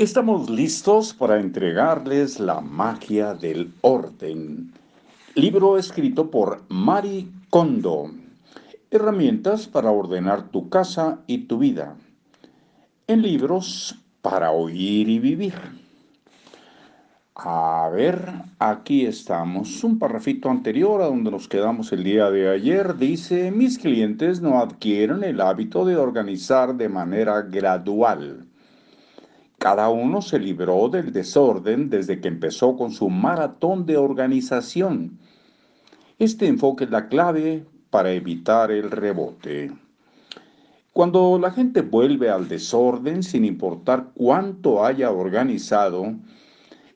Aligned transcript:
Estamos 0.00 0.48
listos 0.48 1.12
para 1.12 1.38
entregarles 1.38 2.40
la 2.40 2.62
magia 2.62 3.34
del 3.34 3.70
orden. 3.82 4.72
Libro 5.34 5.76
escrito 5.76 6.30
por 6.30 6.62
Mari 6.70 7.30
Kondo. 7.50 8.10
Herramientas 8.90 9.66
para 9.66 9.90
ordenar 9.90 10.48
tu 10.48 10.70
casa 10.70 11.18
y 11.26 11.44
tu 11.44 11.58
vida. 11.58 11.96
En 13.08 13.20
libros 13.20 13.94
para 14.22 14.52
oír 14.52 15.06
y 15.10 15.18
vivir. 15.18 15.52
A 17.34 17.90
ver, 17.92 18.24
aquí 18.58 19.04
estamos. 19.04 19.84
Un 19.84 19.98
parrafito 19.98 20.48
anterior 20.48 21.02
a 21.02 21.08
donde 21.08 21.30
nos 21.30 21.46
quedamos 21.46 21.92
el 21.92 22.04
día 22.04 22.30
de 22.30 22.48
ayer 22.48 22.96
dice, 22.96 23.50
mis 23.50 23.78
clientes 23.78 24.40
no 24.40 24.60
adquieren 24.60 25.24
el 25.24 25.42
hábito 25.42 25.84
de 25.84 25.98
organizar 25.98 26.74
de 26.74 26.88
manera 26.88 27.42
gradual 27.42 28.46
cada 29.60 29.90
uno 29.90 30.22
se 30.22 30.38
libró 30.38 30.88
del 30.88 31.12
desorden 31.12 31.90
desde 31.90 32.18
que 32.18 32.28
empezó 32.28 32.78
con 32.78 32.92
su 32.92 33.10
maratón 33.10 33.84
de 33.84 33.98
organización. 33.98 35.18
Este 36.18 36.46
enfoque 36.46 36.84
es 36.84 36.90
la 36.90 37.08
clave 37.08 37.66
para 37.90 38.10
evitar 38.10 38.70
el 38.70 38.90
rebote. 38.90 39.70
Cuando 40.94 41.38
la 41.38 41.50
gente 41.50 41.82
vuelve 41.82 42.30
al 42.30 42.48
desorden 42.48 43.22
sin 43.22 43.44
importar 43.44 44.12
cuánto 44.14 44.82
haya 44.82 45.10
organizado, 45.10 46.14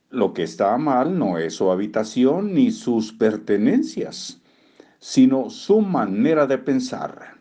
lo 0.08 0.32
que 0.32 0.44
está 0.44 0.74
mal 0.78 1.18
no 1.18 1.36
es 1.36 1.56
su 1.56 1.70
habitación 1.70 2.54
ni 2.54 2.70
sus 2.70 3.12
pertenencias, 3.12 4.40
sino 5.00 5.50
su 5.50 5.82
manera 5.82 6.46
de 6.46 6.56
pensar. 6.56 7.34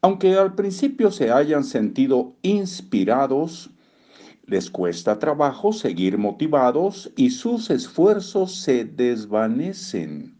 Aunque 0.00 0.34
al 0.34 0.56
principio 0.56 1.12
se 1.12 1.30
hayan 1.30 1.62
sentido 1.62 2.34
inspirados, 2.42 3.70
les 4.46 4.70
cuesta 4.70 5.18
trabajo 5.18 5.72
seguir 5.72 6.18
motivados 6.18 7.12
y 7.16 7.30
sus 7.30 7.70
esfuerzos 7.70 8.54
se 8.54 8.84
desvanecen. 8.84 10.36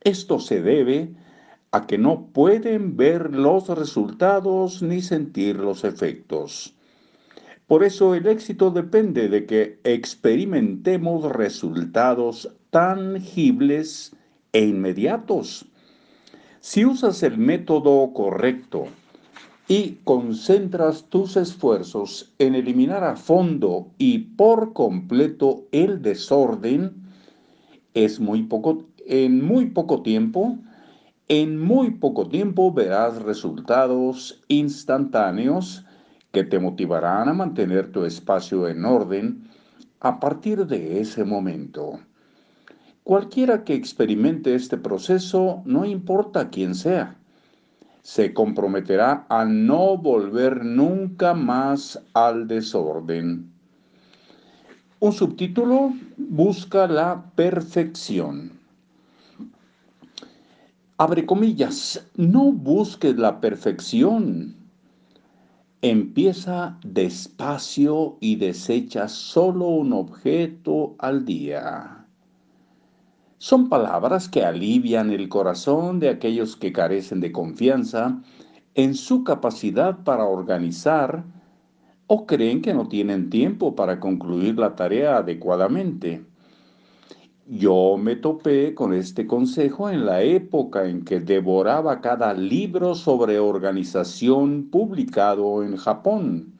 Esto 0.00 0.40
se 0.40 0.60
debe 0.60 1.14
a 1.70 1.86
que 1.86 1.98
no 1.98 2.26
pueden 2.32 2.96
ver 2.96 3.34
los 3.34 3.68
resultados 3.68 4.82
ni 4.82 5.02
sentir 5.02 5.56
los 5.56 5.84
efectos. 5.84 6.74
Por 7.66 7.82
eso 7.82 8.14
el 8.14 8.26
éxito 8.28 8.70
depende 8.70 9.28
de 9.28 9.46
que 9.46 9.80
experimentemos 9.84 11.30
resultados 11.32 12.54
tangibles 12.70 14.14
e 14.52 14.64
inmediatos. 14.64 15.66
Si 16.60 16.84
usas 16.84 17.22
el 17.22 17.38
método 17.38 18.12
correcto, 18.12 18.86
y 19.68 19.98
concentras 20.04 21.04
tus 21.04 21.36
esfuerzos 21.36 22.32
en 22.38 22.54
eliminar 22.54 23.02
a 23.02 23.16
fondo 23.16 23.88
y 23.98 24.18
por 24.18 24.72
completo 24.72 25.64
el 25.72 26.02
desorden, 26.02 26.94
es 27.94 28.20
muy 28.20 28.44
poco, 28.44 28.84
en 29.06 29.44
muy 29.44 29.66
poco 29.70 30.02
tiempo, 30.02 30.58
en 31.28 31.60
muy 31.60 31.92
poco 31.92 32.28
tiempo 32.28 32.72
verás 32.72 33.20
resultados 33.22 34.40
instantáneos 34.46 35.84
que 36.30 36.44
te 36.44 36.60
motivarán 36.60 37.28
a 37.28 37.32
mantener 37.32 37.90
tu 37.90 38.04
espacio 38.04 38.68
en 38.68 38.84
orden 38.84 39.48
a 40.00 40.20
partir 40.20 40.66
de 40.66 41.00
ese 41.00 41.24
momento. 41.24 41.98
Cualquiera 43.02 43.64
que 43.64 43.74
experimente 43.74 44.54
este 44.54 44.76
proceso, 44.76 45.62
no 45.64 45.84
importa 45.84 46.50
quién 46.50 46.74
sea, 46.74 47.16
se 48.06 48.32
comprometerá 48.32 49.26
a 49.28 49.44
no 49.44 49.96
volver 49.96 50.64
nunca 50.64 51.34
más 51.34 52.00
al 52.14 52.46
desorden. 52.46 53.50
Un 55.00 55.12
subtítulo 55.12 55.92
busca 56.16 56.86
la 56.86 57.32
perfección. 57.34 58.52
Abre 60.98 61.26
comillas, 61.26 62.08
no 62.14 62.52
busques 62.52 63.16
la 63.16 63.40
perfección. 63.40 64.54
Empieza 65.82 66.78
despacio 66.84 68.18
y 68.20 68.36
desecha 68.36 69.08
solo 69.08 69.66
un 69.66 69.92
objeto 69.92 70.94
al 71.00 71.24
día. 71.24 72.05
Son 73.38 73.68
palabras 73.68 74.30
que 74.30 74.44
alivian 74.44 75.10
el 75.10 75.28
corazón 75.28 76.00
de 76.00 76.08
aquellos 76.08 76.56
que 76.56 76.72
carecen 76.72 77.20
de 77.20 77.32
confianza 77.32 78.22
en 78.74 78.94
su 78.94 79.24
capacidad 79.24 80.04
para 80.04 80.24
organizar 80.24 81.24
o 82.06 82.26
creen 82.26 82.62
que 82.62 82.72
no 82.72 82.88
tienen 82.88 83.28
tiempo 83.28 83.74
para 83.74 84.00
concluir 84.00 84.58
la 84.58 84.74
tarea 84.74 85.18
adecuadamente. 85.18 86.24
Yo 87.46 87.96
me 87.98 88.16
topé 88.16 88.74
con 88.74 88.94
este 88.94 89.26
consejo 89.26 89.90
en 89.90 90.06
la 90.06 90.22
época 90.22 90.86
en 90.88 91.04
que 91.04 91.20
devoraba 91.20 92.00
cada 92.00 92.32
libro 92.32 92.94
sobre 92.94 93.38
organización 93.38 94.68
publicado 94.70 95.62
en 95.62 95.76
Japón 95.76 96.54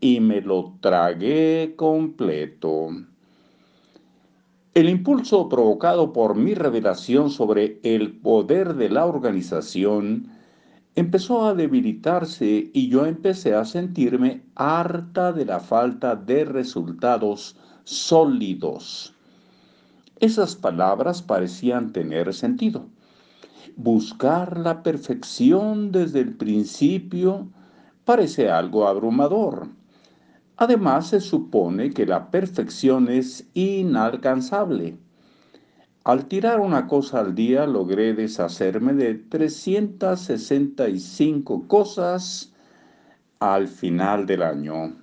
y 0.00 0.20
me 0.20 0.42
lo 0.42 0.74
tragué 0.80 1.74
completo. 1.76 2.90
El 4.74 4.88
impulso 4.88 5.48
provocado 5.48 6.12
por 6.12 6.34
mi 6.34 6.54
revelación 6.54 7.30
sobre 7.30 7.80
el 7.82 8.12
poder 8.18 8.74
de 8.74 8.90
la 8.90 9.06
organización 9.06 10.28
empezó 10.94 11.46
a 11.46 11.54
debilitarse 11.54 12.70
y 12.72 12.88
yo 12.88 13.06
empecé 13.06 13.54
a 13.54 13.64
sentirme 13.64 14.42
harta 14.54 15.32
de 15.32 15.46
la 15.46 15.60
falta 15.60 16.16
de 16.16 16.44
resultados 16.44 17.56
sólidos. 17.84 19.14
Esas 20.20 20.54
palabras 20.54 21.22
parecían 21.22 21.92
tener 21.92 22.34
sentido. 22.34 22.86
Buscar 23.76 24.58
la 24.58 24.82
perfección 24.82 25.92
desde 25.92 26.20
el 26.20 26.36
principio 26.36 27.48
parece 28.04 28.50
algo 28.50 28.86
abrumador. 28.86 29.68
Además, 30.60 31.10
se 31.10 31.20
supone 31.20 31.90
que 31.90 32.04
la 32.04 32.32
perfección 32.32 33.08
es 33.08 33.46
inalcanzable. 33.54 34.96
Al 36.02 36.26
tirar 36.26 36.58
una 36.58 36.88
cosa 36.88 37.20
al 37.20 37.36
día 37.36 37.64
logré 37.64 38.12
deshacerme 38.12 38.92
de 38.94 39.14
365 39.14 41.68
cosas 41.68 42.52
al 43.38 43.68
final 43.68 44.26
del 44.26 44.42
año. 44.42 44.96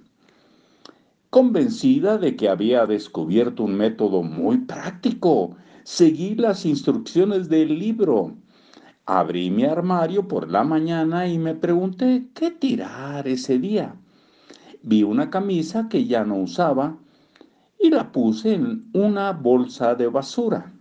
Convencida 1.30 2.18
de 2.18 2.36
que 2.36 2.50
había 2.50 2.86
descubierto 2.86 3.64
un 3.64 3.76
método 3.76 4.24
muy 4.24 4.58
práctico, 4.58 5.56
seguí 5.84 6.36
las 6.36 6.66
instrucciones 6.66 7.48
del 7.48 7.80
libro. 7.80 8.36
Abrí 9.06 9.52
mi 9.52 9.64
armario 9.64 10.28
por 10.28 10.52
la 10.52 10.66
mañana 10.66 11.30
y 11.30 11.40
me 11.40 11.56
pregunté 11.56 12.28
qué 12.34 12.52
tirar 12.52 13.26
ese 13.30 13.58
día 13.58 13.96
vi 14.86 15.02
una 15.02 15.32
camisa 15.32 15.90
que 15.90 16.06
ya 16.06 16.24
no 16.24 16.36
usaba 16.38 16.96
y 17.80 17.90
la 17.90 18.12
puse 18.12 18.54
en 18.54 18.86
una 18.94 19.32
bolsa 19.32 19.96
de 19.96 20.08
basura. 20.08 20.72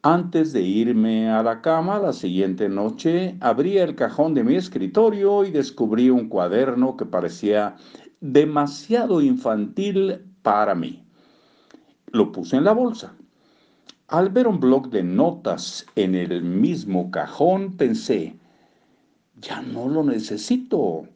Antes 0.00 0.52
de 0.54 0.62
irme 0.62 1.28
a 1.28 1.42
la 1.42 1.60
cama 1.60 1.98
la 1.98 2.14
siguiente 2.14 2.70
noche, 2.70 3.36
abrí 3.40 3.76
el 3.76 3.96
cajón 3.96 4.32
de 4.32 4.44
mi 4.44 4.54
escritorio 4.54 5.44
y 5.44 5.50
descubrí 5.50 6.08
un 6.08 6.28
cuaderno 6.28 6.96
que 6.96 7.04
parecía 7.04 7.76
demasiado 8.20 9.20
infantil 9.20 10.24
para 10.42 10.74
mí. 10.74 11.04
Lo 12.12 12.32
puse 12.32 12.56
en 12.56 12.64
la 12.64 12.72
bolsa. 12.72 13.14
Al 14.08 14.30
ver 14.30 14.46
un 14.46 14.58
bloc 14.58 14.88
de 14.88 15.02
notas 15.02 15.84
en 15.96 16.14
el 16.14 16.42
mismo 16.42 17.10
cajón, 17.10 17.76
pensé, 17.76 18.38
ya 19.38 19.60
no 19.60 19.86
lo 19.88 20.02
necesito. 20.02 21.08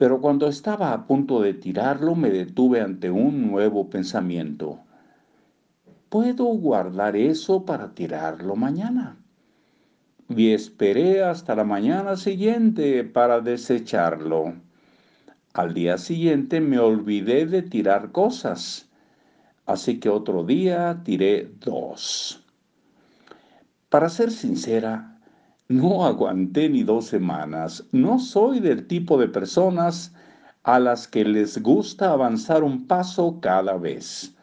Pero 0.00 0.18
cuando 0.18 0.48
estaba 0.48 0.94
a 0.94 1.06
punto 1.06 1.42
de 1.42 1.52
tirarlo 1.52 2.14
me 2.14 2.30
detuve 2.30 2.80
ante 2.80 3.10
un 3.10 3.50
nuevo 3.50 3.90
pensamiento. 3.90 4.78
¿Puedo 6.08 6.44
guardar 6.44 7.16
eso 7.16 7.66
para 7.66 7.92
tirarlo 7.92 8.56
mañana? 8.56 9.18
Y 10.30 10.52
esperé 10.52 11.22
hasta 11.22 11.54
la 11.54 11.64
mañana 11.64 12.16
siguiente 12.16 13.04
para 13.04 13.42
desecharlo. 13.42 14.54
Al 15.52 15.74
día 15.74 15.98
siguiente 15.98 16.62
me 16.62 16.78
olvidé 16.78 17.44
de 17.44 17.60
tirar 17.60 18.10
cosas, 18.10 18.88
así 19.66 20.00
que 20.00 20.08
otro 20.08 20.44
día 20.44 21.02
tiré 21.04 21.52
dos. 21.60 22.42
Para 23.90 24.08
ser 24.08 24.30
sincera, 24.30 25.09
no 25.70 26.04
aguanté 26.04 26.68
ni 26.68 26.82
dos 26.82 27.06
semanas. 27.06 27.86
No 27.92 28.18
soy 28.18 28.58
del 28.58 28.88
tipo 28.88 29.16
de 29.16 29.28
personas 29.28 30.12
a 30.64 30.80
las 30.80 31.06
que 31.06 31.24
les 31.24 31.62
gusta 31.62 32.10
avanzar 32.10 32.64
un 32.64 32.88
paso 32.88 33.38
cada 33.40 33.76
vez. 33.76 34.34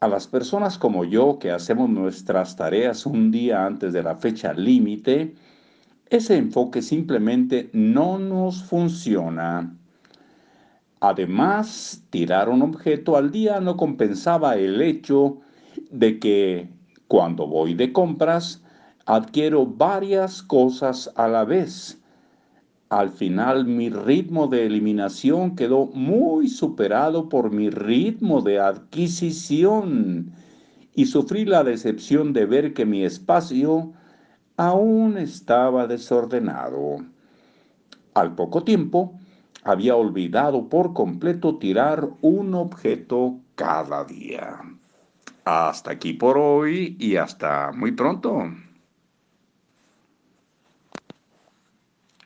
A 0.00 0.08
las 0.08 0.26
personas 0.26 0.78
como 0.78 1.04
yo 1.04 1.38
que 1.38 1.50
hacemos 1.50 1.90
nuestras 1.90 2.56
tareas 2.56 3.04
un 3.04 3.30
día 3.30 3.66
antes 3.66 3.92
de 3.92 4.02
la 4.02 4.16
fecha 4.16 4.54
límite, 4.54 5.34
ese 6.08 6.38
enfoque 6.38 6.80
simplemente 6.80 7.68
no 7.74 8.18
nos 8.18 8.64
funciona. 8.64 9.76
Además, 11.00 12.04
tirar 12.08 12.48
un 12.48 12.62
objeto 12.62 13.18
al 13.18 13.30
día 13.30 13.60
no 13.60 13.76
compensaba 13.76 14.56
el 14.56 14.80
hecho 14.80 15.40
de 15.90 16.18
que 16.18 16.70
cuando 17.06 17.46
voy 17.46 17.74
de 17.74 17.92
compras 17.92 18.61
adquiero 19.06 19.66
varias 19.66 20.42
cosas 20.42 21.10
a 21.16 21.28
la 21.28 21.44
vez. 21.44 21.98
Al 22.88 23.10
final 23.10 23.64
mi 23.64 23.88
ritmo 23.88 24.48
de 24.48 24.66
eliminación 24.66 25.56
quedó 25.56 25.86
muy 25.86 26.48
superado 26.48 27.28
por 27.28 27.50
mi 27.50 27.70
ritmo 27.70 28.42
de 28.42 28.60
adquisición 28.60 30.32
y 30.94 31.06
sufrí 31.06 31.46
la 31.46 31.64
decepción 31.64 32.32
de 32.32 32.44
ver 32.44 32.74
que 32.74 32.84
mi 32.84 33.02
espacio 33.04 33.92
aún 34.56 35.16
estaba 35.16 35.86
desordenado. 35.86 36.98
Al 38.14 38.34
poco 38.34 38.62
tiempo, 38.62 39.18
había 39.64 39.96
olvidado 39.96 40.68
por 40.68 40.92
completo 40.92 41.56
tirar 41.56 42.08
un 42.20 42.54
objeto 42.54 43.38
cada 43.54 44.04
día. 44.04 44.60
Hasta 45.44 45.92
aquí 45.92 46.12
por 46.12 46.36
hoy 46.36 46.96
y 47.00 47.16
hasta 47.16 47.72
muy 47.72 47.92
pronto. 47.92 48.44